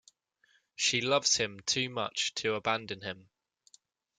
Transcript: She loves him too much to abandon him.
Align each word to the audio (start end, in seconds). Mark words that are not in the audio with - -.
She 0.75 0.99
loves 0.99 1.35
him 1.35 1.59
too 1.59 1.87
much 1.87 2.33
to 2.33 2.55
abandon 2.55 3.01
him. 3.01 3.29